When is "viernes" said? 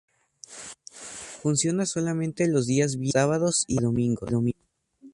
2.97-3.11